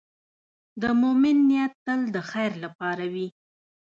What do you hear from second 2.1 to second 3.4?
د خیر لپاره وي.